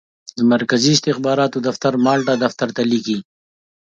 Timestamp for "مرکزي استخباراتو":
0.53-1.57